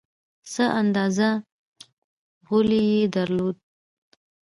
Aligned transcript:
څه 0.51 0.63
اندازه 0.81 1.29
غولی 2.47 2.83
یې 2.93 3.01
درلود. 3.15 3.57